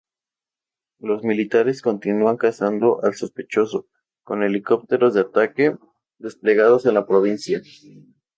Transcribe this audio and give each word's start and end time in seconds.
Los 0.99 1.21
militares 1.23 1.83
continúan 1.83 2.35
cazando 2.37 3.03
al 3.03 3.13
sospechoso 3.13 3.87
con 4.23 4.41
helicópteros 4.41 5.13
de 5.13 5.21
ataque 5.21 5.77
desplegados 6.17 6.87
en 6.87 6.93
la 6.95 7.05
provincia. 7.05 7.61